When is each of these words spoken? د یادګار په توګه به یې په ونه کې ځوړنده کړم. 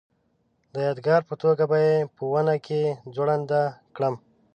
د 0.73 0.75
یادګار 0.87 1.21
په 1.29 1.33
توګه 1.43 1.63
به 1.71 1.77
یې 1.85 1.95
په 2.15 2.23
ونه 2.31 2.55
کې 2.65 2.81
ځوړنده 3.13 3.61
کړم. 3.95 4.15